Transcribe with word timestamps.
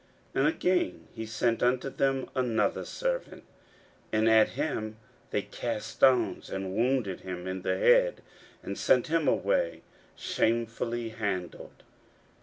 41:012:004 0.33 0.39
And 0.39 0.47
again 0.55 1.07
he 1.13 1.25
sent 1.27 1.61
unto 1.61 1.87
them 1.91 2.27
another 2.33 2.85
servant; 2.85 3.43
and 4.11 4.27
at 4.27 4.49
him 4.57 4.97
they 5.29 5.43
cast 5.43 5.89
stones, 5.91 6.49
and 6.49 6.73
wounded 6.73 7.19
him 7.19 7.45
in 7.45 7.61
the 7.61 7.77
head, 7.77 8.21
and 8.63 8.79
sent 8.79 9.05
him 9.09 9.27
away 9.27 9.83
shamefully 10.15 11.09
handled. 11.09 11.83